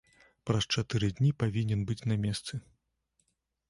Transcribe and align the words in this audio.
Праз 0.49 0.63
чатыры 0.77 1.11
дні 1.21 1.31
павінен 1.45 1.87
быць 1.93 2.01
на 2.09 2.15
месцы. 2.27 2.53